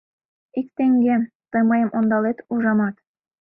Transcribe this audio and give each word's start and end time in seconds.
Ик 0.59 0.67
теҥге... 0.77 1.15
тый 1.51 1.63
мыйым 1.69 1.89
ондалет, 1.97 2.37
ужамат. 2.53 2.95